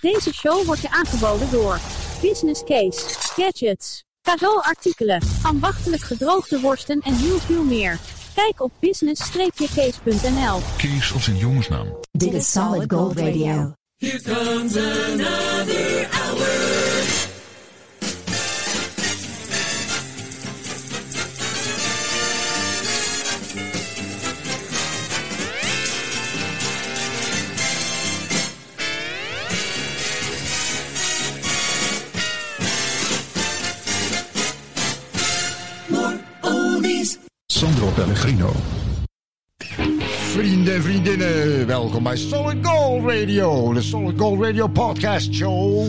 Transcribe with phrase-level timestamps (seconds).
[0.00, 1.80] Deze show wordt je aangeboden door
[2.22, 7.98] Business Case, Gadgets, cadeauartikelen, ambachtelijk gedroogde worsten en heel veel meer.
[8.34, 10.60] Kijk op business-case.nl.
[10.76, 11.96] Kees als een jongensnaam.
[12.10, 13.72] Dit is Solid Gold Radio.
[13.96, 15.77] Here comes another
[37.98, 38.52] Pellegrino.
[40.32, 45.84] Vrienden en vriendinnen, welkom bij Solid Gold Radio, de Solid Gold Radio Podcast Show.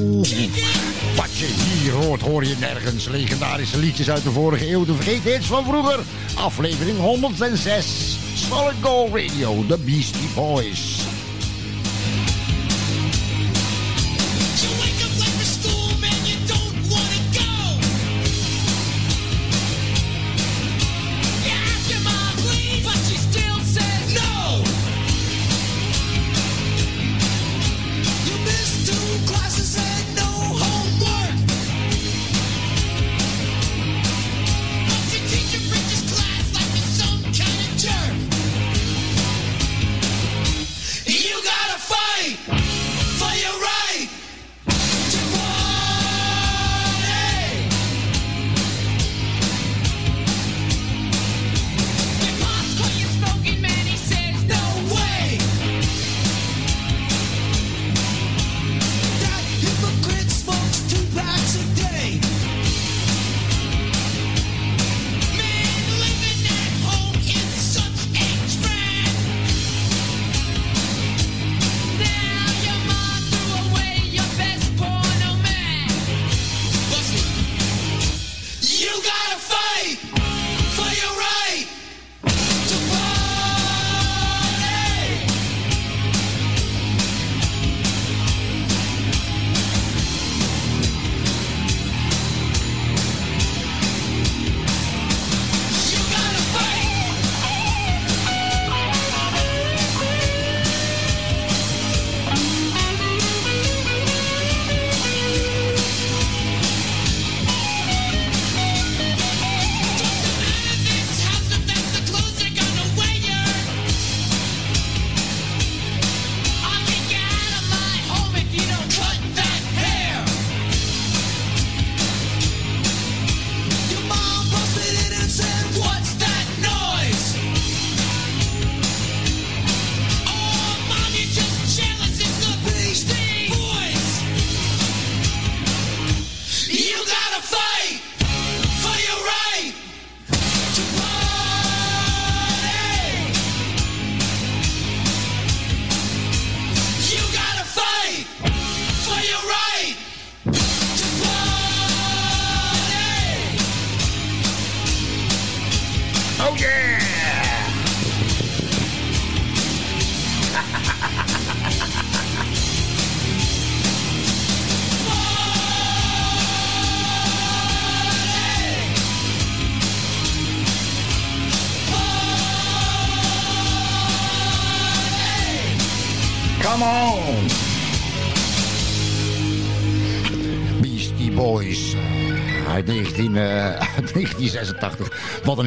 [1.15, 3.07] Wat je hier hoort, hoor je nergens.
[3.07, 5.99] Legendarische liedjes uit de vorige eeuw, de vergeten hits van vroeger.
[6.37, 11.18] Aflevering 106, Solid Gold Radio, The Beastie Boys.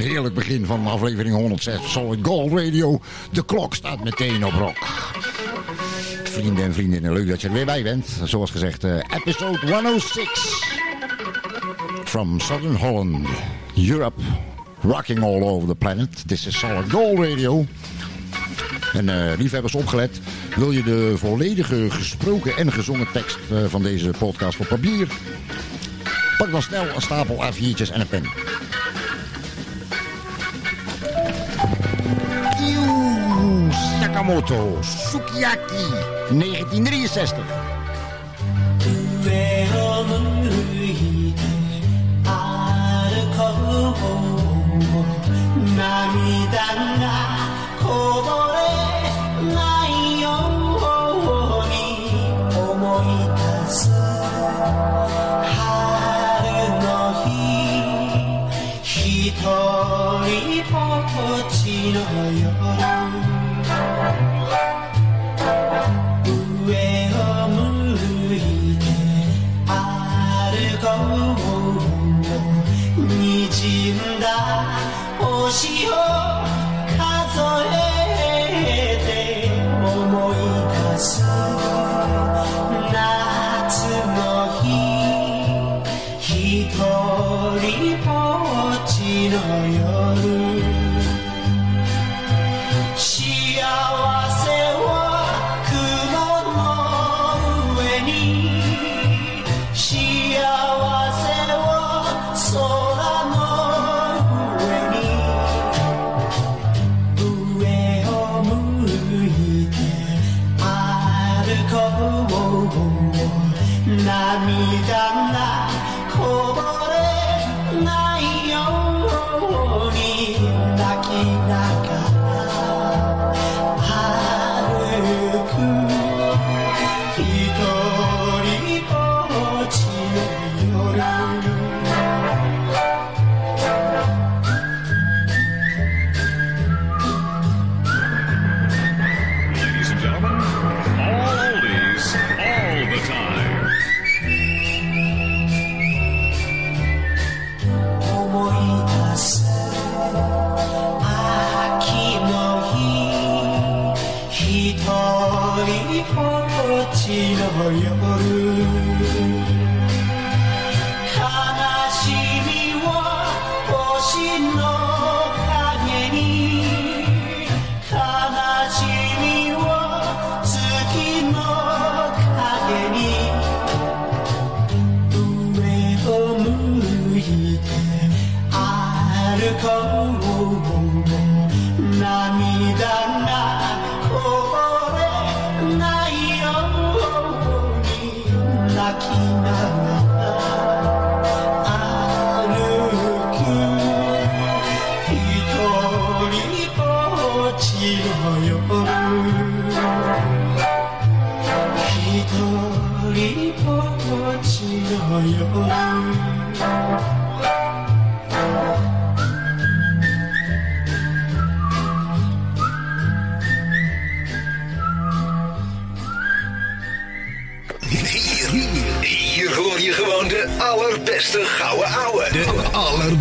[0.03, 3.01] Heerlijk begin van aflevering 106 Solid Gold Radio.
[3.33, 4.79] De klok staat meteen op rock.
[6.25, 8.07] Vrienden en vriendinnen, leuk dat je er weer bij bent.
[8.25, 10.65] Zoals gezegd, eh, episode 106.
[12.05, 13.29] From Southern Holland,
[13.89, 14.23] Europe,
[14.81, 16.29] rocking all over the planet.
[16.29, 17.67] This is Solid Gold Radio.
[18.93, 20.21] En eh, liefhebbers opgelet,
[20.57, 25.07] wil je de volledige gesproken en gezongen tekst eh, van deze podcast op papier?
[26.39, 28.52] Pak dan snel een stapel A4'tjes en een pen.
[34.22, 35.83] Yamamoto Sukiyaki
[36.30, 37.72] 1963.
[62.15, 62.61] Oh, yeah.
[75.20, 75.91] 星を
[76.98, 77.38] 数
[77.70, 79.09] えて
[79.86, 80.36] 思い
[80.92, 81.22] 出す
[82.92, 83.72] 夏
[84.16, 84.18] の
[84.62, 84.66] 日
[86.18, 86.80] ひと
[87.60, 87.64] り
[88.04, 88.10] ぼ
[88.72, 89.34] っちの
[89.68, 90.52] 夜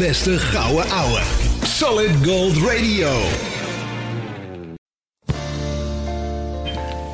[0.02, 1.22] Beste gouden ouwe.
[1.64, 3.10] Solid Gold Radio.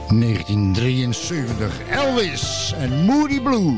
[0.09, 3.75] 1973, Elvis en Moody Blue.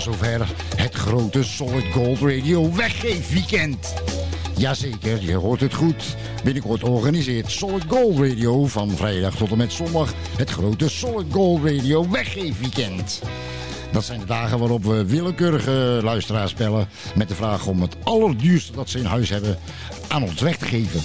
[0.00, 3.94] zover het grote Solid Gold Radio weggeefweekend.
[4.56, 6.16] Jazeker, je hoort het goed.
[6.44, 11.64] Binnenkort organiseert Solid Gold Radio van vrijdag tot en met zondag het grote Solid Gold
[11.64, 13.22] Radio weggeefweekend.
[13.92, 18.72] Dat zijn de dagen waarop we willekeurige luisteraars bellen met de vraag om het allerduurste
[18.72, 19.58] dat ze in huis hebben
[20.08, 21.00] aan ons weg te geven.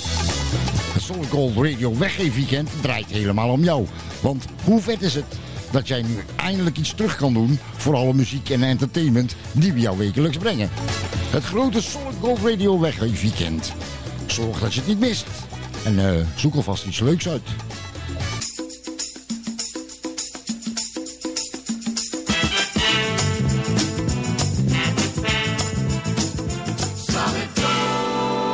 [0.94, 3.86] Het Solid Gold Radio weggeefweekend draait helemaal om jou.
[4.22, 5.26] Want hoe vet is het
[5.74, 9.80] dat jij nu eindelijk iets terug kan doen voor alle muziek en entertainment die we
[9.80, 10.70] jou wekelijks brengen.
[11.30, 13.74] Het grote Solid Gold Radio weggeefweekend.
[14.26, 15.26] Zorg dat je het niet mist.
[15.86, 17.42] En eh, zoek alvast iets leuks uit.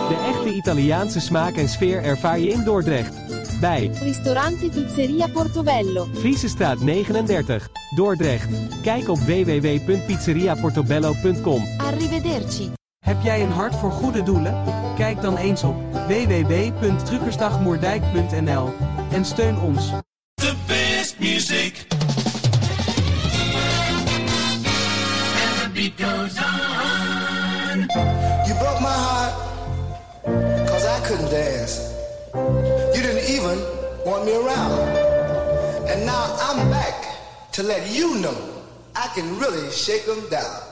[0.10, 3.29] De echte Italiaanse smaak en sfeer ervaar je in Dordrecht.
[3.60, 6.08] Bij Ristorante Pizzeria Portobello.
[6.14, 8.48] Friesestraat 39, Dordrecht.
[8.82, 11.64] Kijk op www.pizzeriaportobello.com.
[11.78, 12.72] Arrivederci.
[13.06, 14.64] Heb jij een hart voor goede doelen?
[14.96, 15.76] Kijk dan eens op
[16.08, 18.70] www.truckersdagmoerdijk.nl
[19.12, 19.90] en steun ons.
[20.34, 21.86] The best music.
[25.42, 27.80] And the beat goes on.
[28.46, 29.34] You broke my heart,
[30.68, 31.98] cause I couldn't dance.
[33.30, 33.60] Even
[34.04, 34.80] want me around.
[35.88, 38.36] And now I'm back to let you know
[38.96, 40.69] I can really shake them down.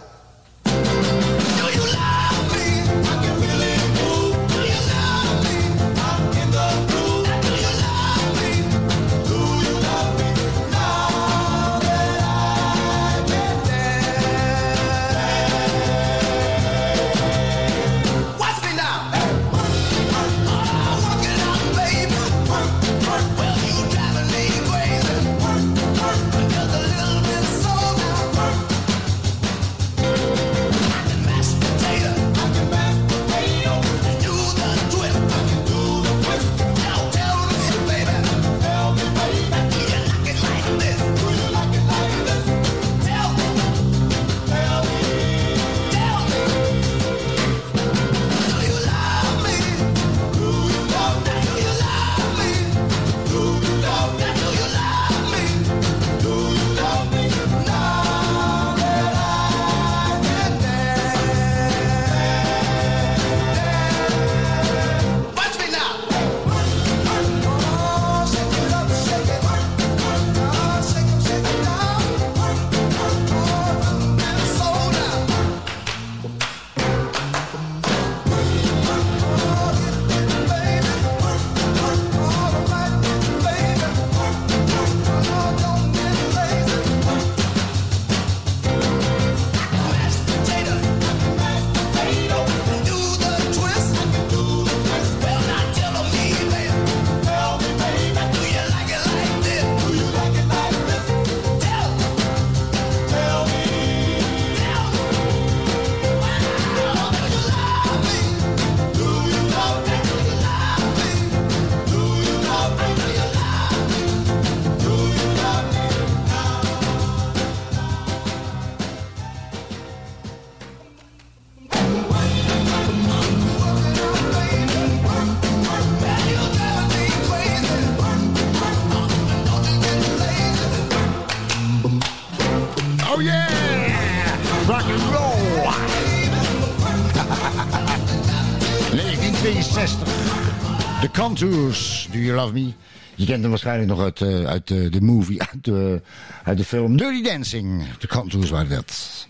[141.39, 142.73] Contours, Do You Love Me?
[143.15, 146.01] Je kent hem waarschijnlijk nog uit, eh, uit eh, de movie, uit de,
[146.43, 147.83] uit de film Dirty Dancing.
[147.99, 149.27] The Contours waren dat.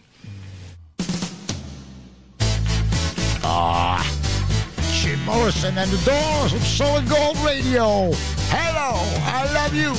[3.42, 4.02] Ah,
[5.02, 8.14] Jim Morrison and the Doors op Solid Gold Radio.
[8.50, 9.96] Hello, I love you.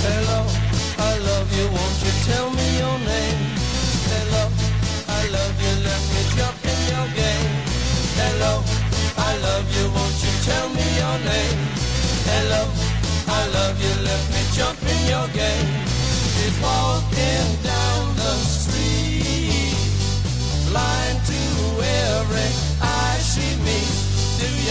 [0.00, 0.44] Hello,
[0.98, 3.41] I love you, won't you tell me your name?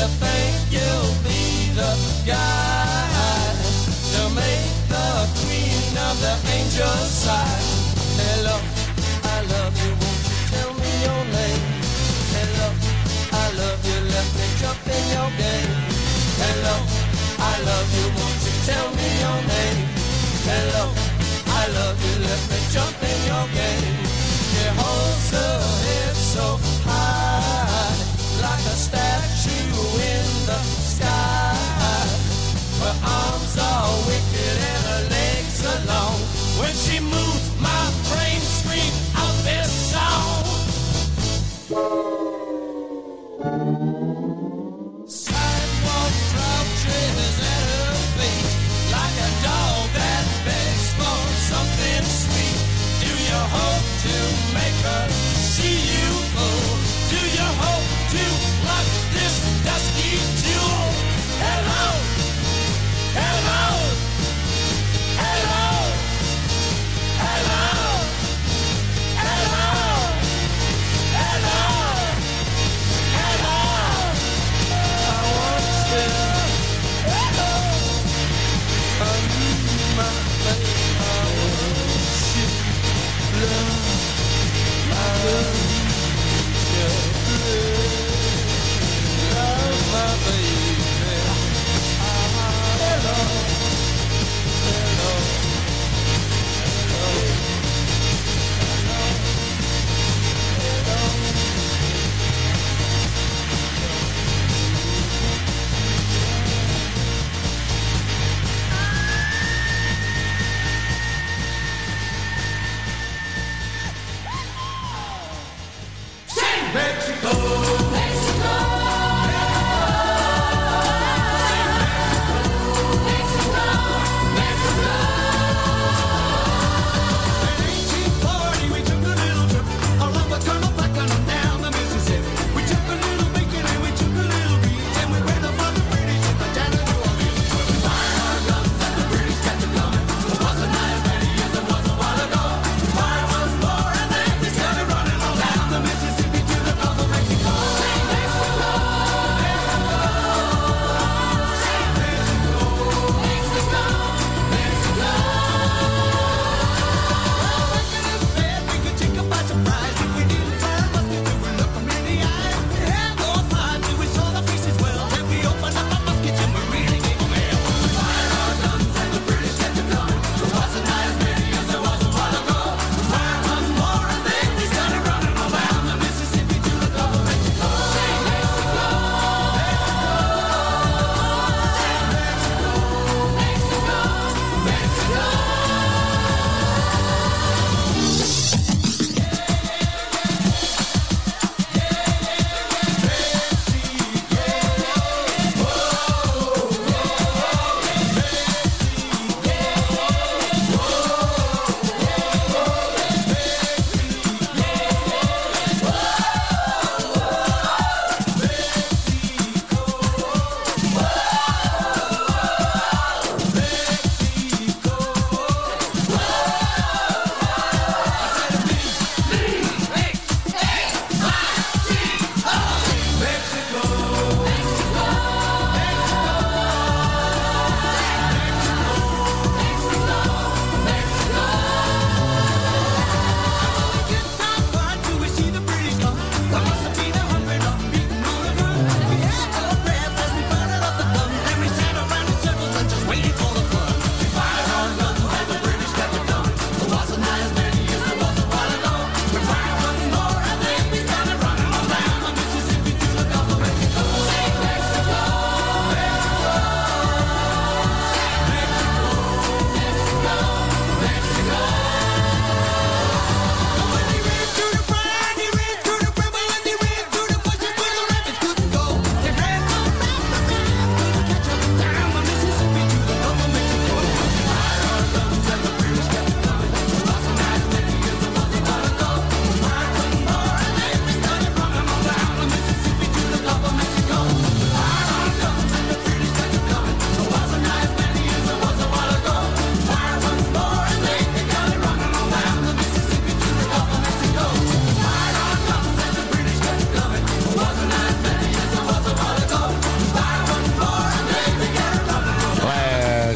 [0.01, 1.93] you think you'll be the
[2.25, 3.53] guy
[4.13, 6.41] to make the queen of the?
[8.17, 8.58] Hello,
[9.22, 11.65] I love you, won't you tell me your name?
[12.34, 12.67] Hello,
[13.29, 15.74] I love you, let me jump in your game.
[16.41, 16.75] Hello,
[17.38, 19.86] I love you, won't you tell me your name?
[20.50, 20.84] Hello,
[21.46, 24.01] I love you, let me jump in your game.
[24.50, 26.81] She holds her head so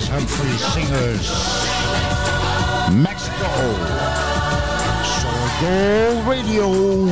[0.06, 1.30] Louis Humphrey Singers.
[3.02, 3.52] Mexico.
[5.04, 7.04] Soul Radio.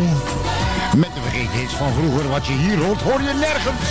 [0.98, 3.90] Met de vergeten van vroeger, wat je hier hoort, hoor je nergens.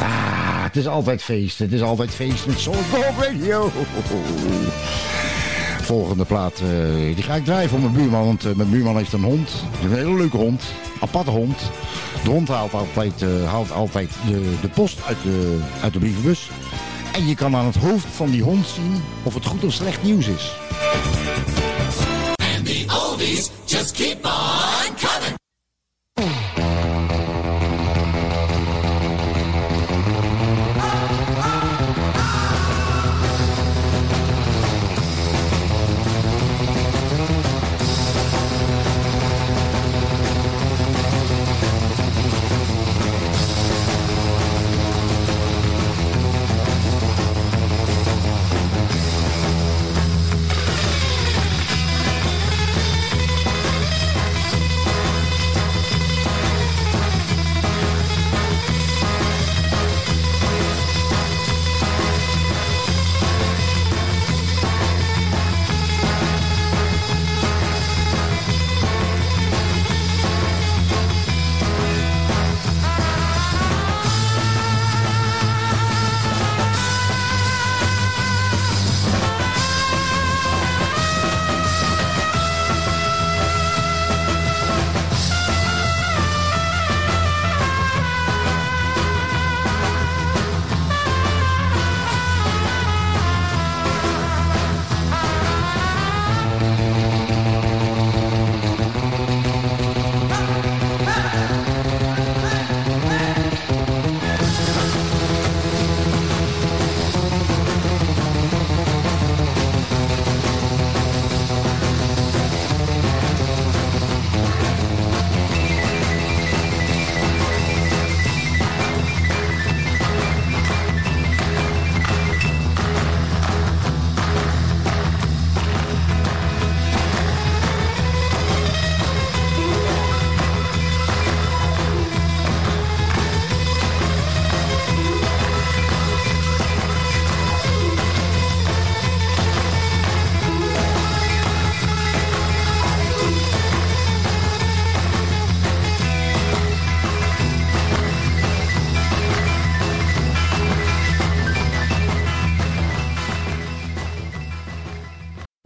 [0.00, 2.76] Ah, het is altijd feest, het is altijd feest met Soul
[3.18, 3.70] Radio.
[5.82, 9.12] Volgende plaat, eh, die ga ik draaien voor mijn buurman, want uh, mijn buurman heeft
[9.12, 9.50] een hond.
[9.82, 10.62] Een hele leuke hond.
[11.06, 11.58] Aparte hond.
[12.24, 16.50] De hond haalt altijd, eh, haalt altijd de, de post uit de, uit de brievenbus.
[17.12, 20.02] En je kan aan het hoofd van die hond zien of het goed of slecht
[20.02, 20.52] nieuws is.
[22.56, 24.56] And just keep on.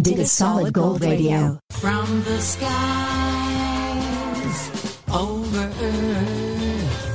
[0.03, 1.59] Dit a Solid Gold Radio.
[1.73, 2.71] From the skies
[5.13, 7.11] over earth.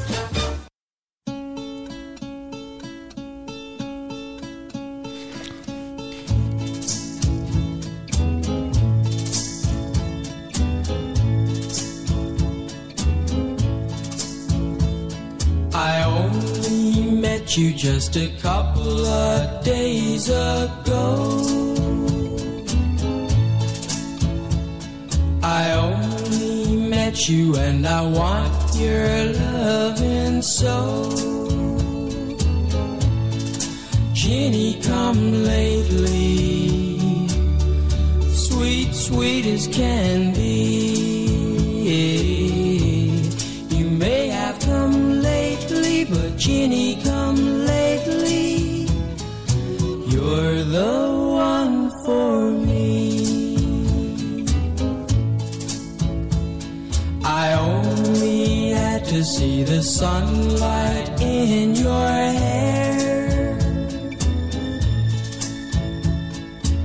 [15.74, 21.75] I only met you just a couple of days ago.
[25.48, 30.76] I only met you and I want your loving so.
[34.12, 36.98] Jenny, come lately,
[38.34, 41.36] sweet, sweet as can be.
[43.70, 48.88] You may have come lately, but Jenny, come lately.
[50.10, 51.15] You're the
[59.08, 62.08] to see the sunlight in your
[62.42, 63.58] hair.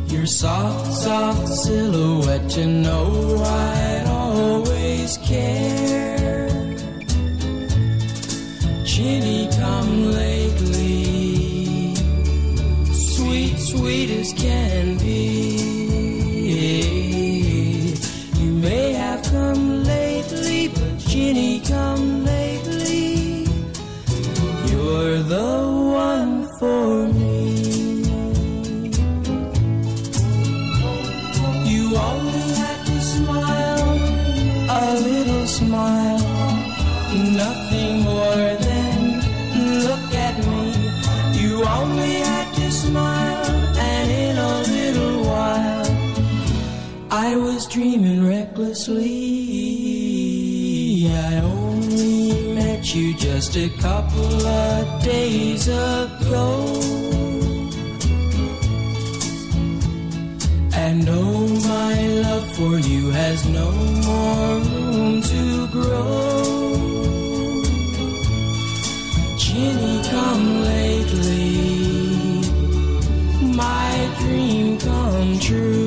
[0.07, 6.49] Your soft, soft silhouette to know I'd always care.
[8.85, 11.95] Ginny, come lately,
[12.93, 15.60] sweet, sweet as can be.
[48.61, 49.09] recklessly.
[51.09, 56.81] I only met you just a couple of days ago.
[60.73, 63.71] And oh, my love for you has no
[64.07, 66.45] more room to grow.
[69.37, 71.49] Ginny, come lately,
[73.55, 75.80] my dream come true.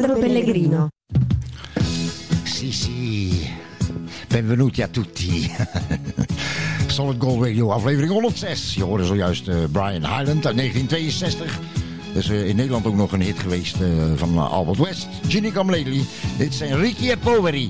[0.00, 0.88] Sandro Pellegrino.
[2.44, 3.50] Sì, sì.
[4.28, 5.50] Benvenuti a tutti.
[6.88, 8.74] Solid Gold Radio, aflevering 106.
[8.74, 11.58] Je hoorde zojuist eh, Brian Highland uit 1962.
[12.14, 15.08] Dat is eh, in Nederland ook nog een hit geweest eh, van Albert West.
[15.28, 16.04] Ginny Come Lately.
[16.36, 17.68] Dit zijn Ricky en Poveri.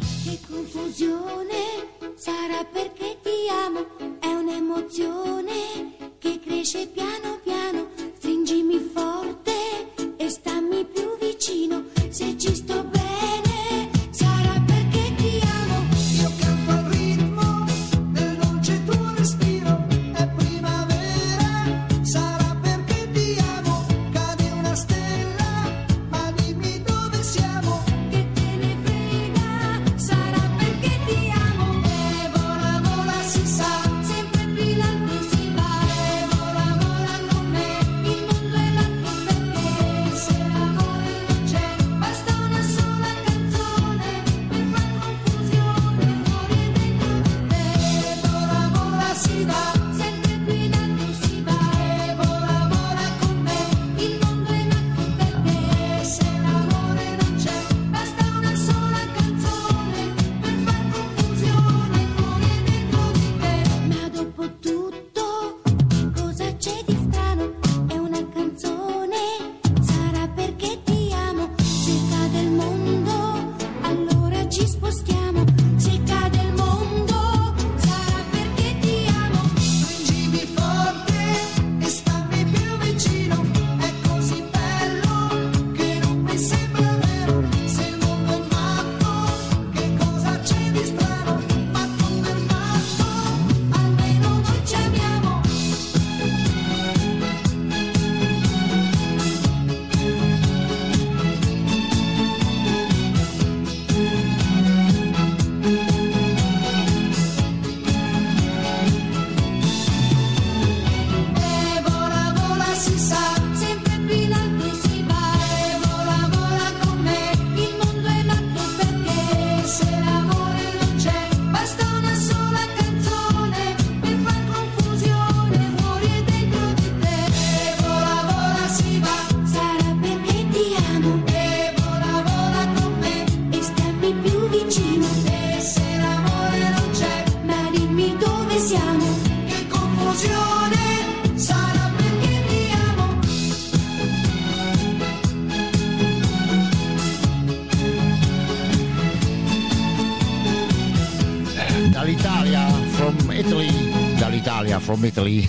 [155.00, 155.48] From Italy.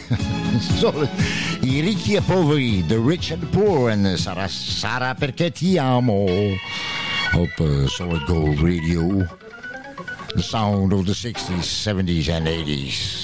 [0.80, 1.10] Sorry.
[1.62, 3.90] I ricchi e poveri, the rich and the poor.
[3.90, 6.26] En Sarà, Sarà perché ti amo.
[7.34, 9.28] Op eh, Solid Gold Radio.
[10.36, 13.20] The sound of the 60s, 70s and 80s.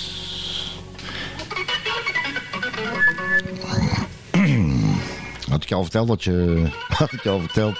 [5.49, 6.67] Had ik je al verteld dat je,
[6.99, 7.79] had ik je al verteld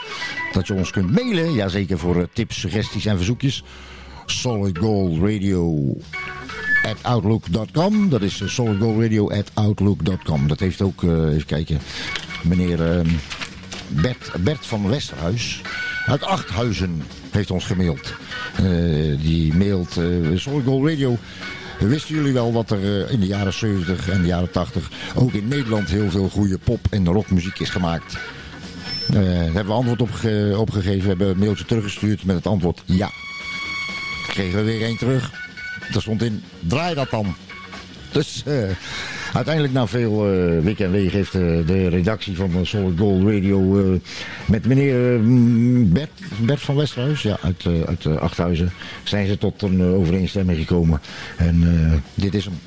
[0.52, 1.54] dat je ons kunt mailen?
[1.54, 3.64] Jazeker voor eh, tips, suggesties en verzoekjes.
[4.26, 5.94] Solid Gold Radio
[6.84, 8.10] at outlook.com.
[8.10, 10.48] Dat is eh, Solid Gold Radio at outlook.com.
[10.48, 11.80] Dat heeft ook, eh, even kijken,
[12.42, 13.06] meneer eh,
[13.88, 15.62] Bert, Bert van Westerhuis
[16.06, 18.14] uit Achthuizen heeft ons gemaild.
[18.56, 18.64] Eh,
[19.22, 21.18] die mailt eh Solid Gold Radio.
[21.80, 25.48] Wisten jullie wel dat er in de jaren 70 en de jaren 80 ook in
[25.48, 28.18] Nederland heel veel goede pop- en rockmuziek is gemaakt?
[29.08, 31.02] Eh, daar hebben we antwoord op, ge- opgegeven.
[31.02, 33.12] We hebben een mailtje teruggestuurd met het antwoord ja.
[34.28, 35.32] Kregen we weer één terug.
[35.92, 37.36] Daar stond in, draai dat dan.
[38.12, 38.70] Dus eh,
[39.34, 40.24] uiteindelijk na veel
[40.62, 43.60] wik en weeg heeft eh, de redactie van Solid Gold Radio
[44.46, 45.20] met meneer
[45.92, 48.74] Bert, Bert van Westerhuis, ja, uit, uit Achthuizen,
[49.04, 51.02] zijn ze tot een overeenstemming gekomen.
[51.38, 51.64] En
[52.14, 52.60] dit is hem.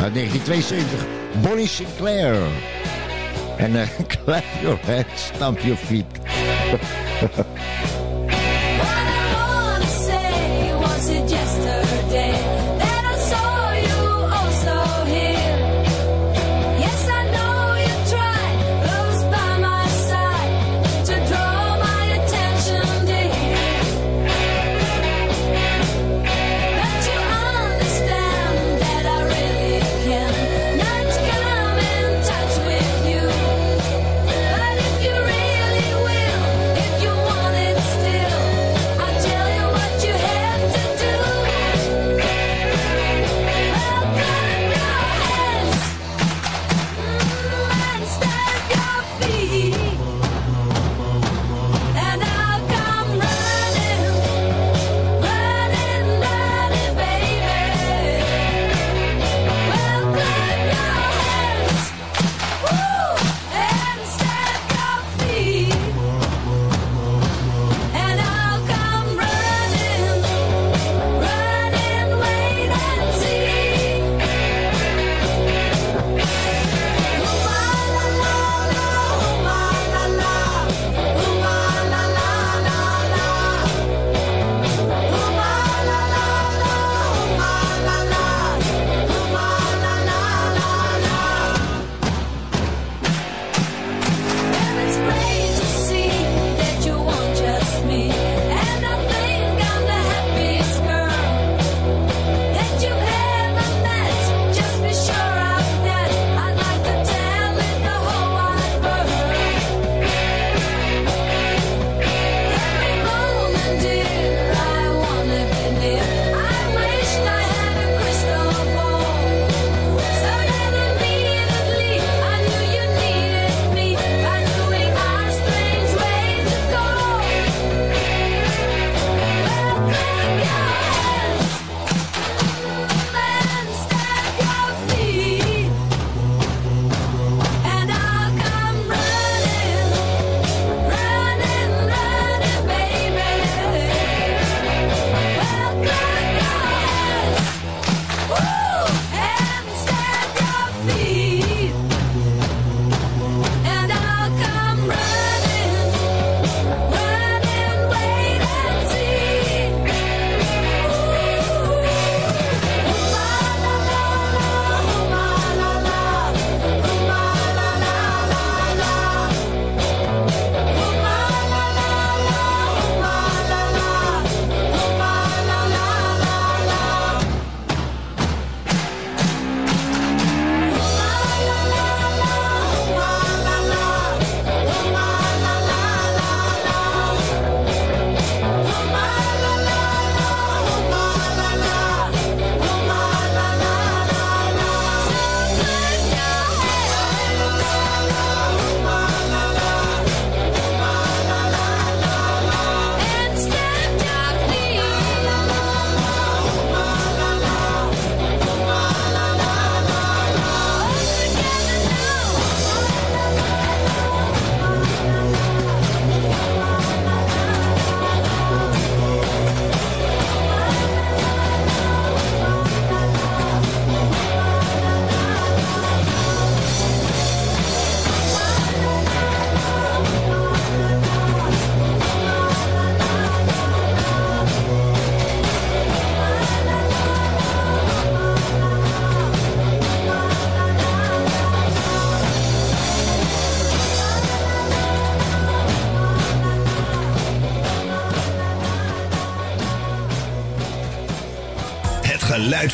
[0.00, 1.06] Uit 1972,
[1.42, 2.36] Bonnie Sinclair.
[3.56, 3.72] En
[4.24, 6.04] clap your hands, stamp your feet.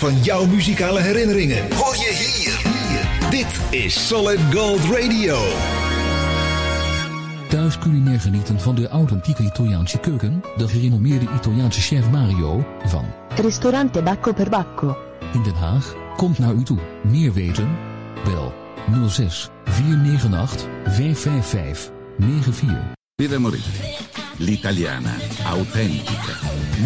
[0.00, 1.74] van jouw muzikale herinneringen.
[1.74, 3.30] Hoor je hier.
[3.30, 5.38] Dit is Solid Gold Radio.
[7.48, 10.42] Thuis culinair genieten van de authentieke Italiaanse keuken.
[10.56, 14.96] De gerenommeerde Italiaanse chef Mario van Ristorante Bacco per Bacco.
[15.32, 16.78] In Den Haag komt naar u toe.
[17.02, 17.68] Meer weten?
[18.24, 18.54] Bel
[19.08, 22.78] 06 498 555 94.
[23.14, 23.64] Piramorit.
[24.36, 25.14] L'Italiana.
[25.44, 26.32] Authentica.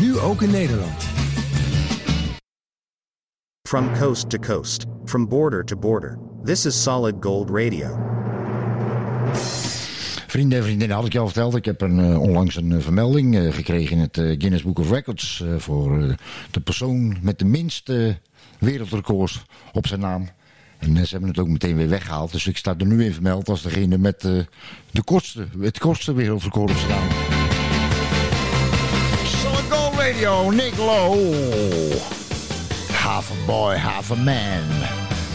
[0.01, 1.14] Nu ook in Nederland.
[3.75, 6.19] From coast to coast, from border to border.
[6.45, 7.99] This is solid gold radio.
[10.27, 11.57] Vrienden en vriendinnen, had ik al verteld.
[11.57, 14.91] Ik heb een, eh, onlangs een eh, vermelding eh, gekregen in het Guinness Book of
[14.91, 15.45] Records.
[15.57, 16.17] voor
[16.51, 18.19] de persoon met de minste
[18.59, 20.29] wereldrecords op zijn naam.
[20.79, 22.33] En ze hebben het ook meteen weer weggehaald.
[22.33, 26.71] Dus ik sta er nu in vermeld als degene met de kortste, het kortste wereldrecord
[26.71, 27.09] op zijn naam.
[29.25, 32.24] Solid Gold Radio, Nick Lowe.
[33.05, 34.65] Half a Boy, Half a Man.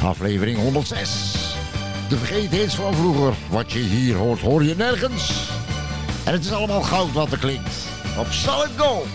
[0.04, 1.56] Aflevering 106.
[2.10, 3.34] De vergeten van vroeger.
[3.50, 5.50] Wat je hier hoort, hoor je nergens.
[6.26, 7.86] En het is allemaal goud wat er klinkt.
[8.18, 9.08] Op Solid Gold.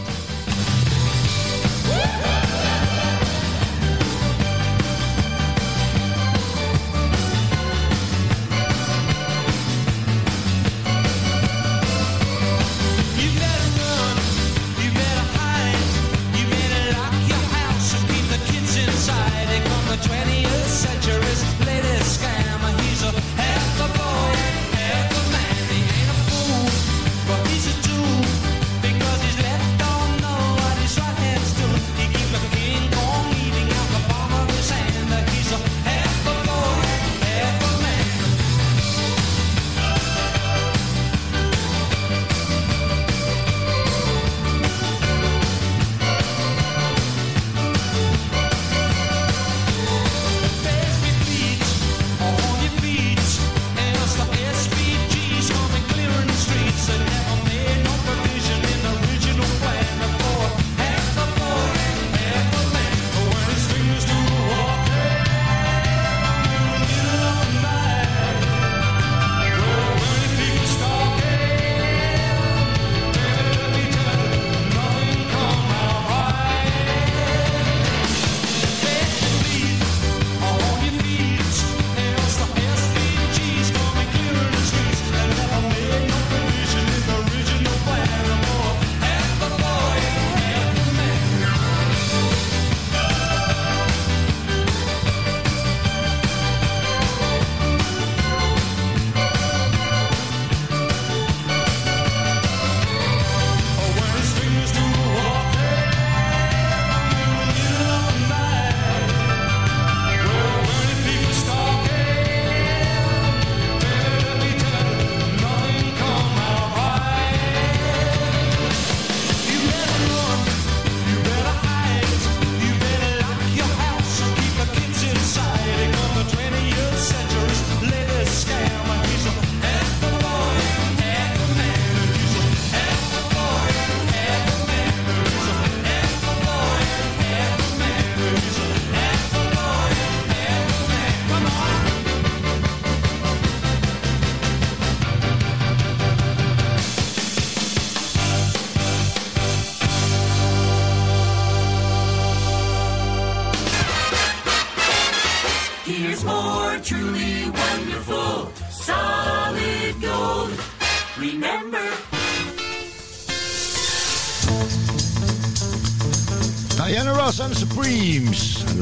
[20.07, 20.34] 20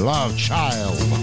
[0.03, 1.22] love child.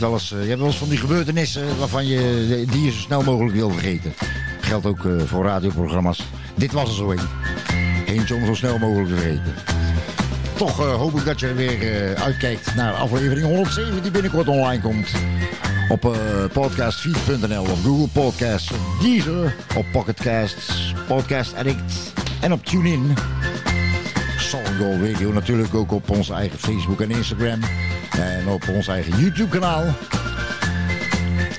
[0.00, 2.98] Hebt wel eh, je hebt wel eens van die gebeurtenissen waarvan je die je zo
[2.98, 4.12] snel mogelijk wil vergeten.
[4.60, 6.22] Geldt ook eh, voor radioprogramma's.
[6.54, 7.18] Dit was er zo een.
[8.06, 9.54] Eentje om zo snel mogelijk te vergeten.
[10.60, 14.48] Toch eh, hoop ik dat je er weer eh, uitkijkt naar aflevering 107 die binnenkort
[14.48, 15.10] online komt.
[15.88, 16.10] Op eh
[16.52, 23.14] podcastfeed.nl, op Google Podcasts, op Deezer, op Pocketcasts, Podcast Addict en op TuneIn.
[24.38, 27.60] Solid Radio natuurlijk ook op onze eigen Facebook en Instagram.
[28.20, 29.84] En op ons eigen YouTube kanaal.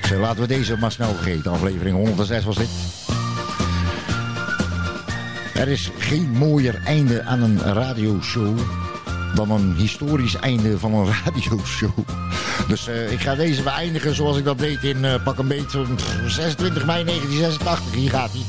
[0.08, 1.50] Zo, laten we deze maar snel vergeten.
[1.50, 2.68] Aflevering 106 was dit.
[5.54, 8.58] Er is geen mooier einde aan een radioshow
[9.34, 11.98] dan een historisch einde van een radioshow.
[12.68, 15.84] Dus eh, ik ga deze beëindigen zoals ik dat deed in eh, pak een beetje
[16.26, 17.94] 26 mei 1986.
[17.94, 18.42] Hier gaat hij.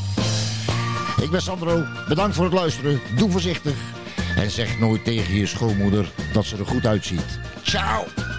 [1.23, 1.83] Ik ben Sandro.
[2.07, 3.01] Bedankt voor het luisteren.
[3.17, 3.75] Doe voorzichtig.
[4.35, 7.39] En zeg nooit tegen je schoonmoeder dat ze er goed uitziet.
[7.63, 8.32] Ciao.